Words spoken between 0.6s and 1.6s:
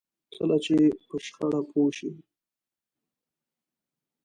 چې په شخړه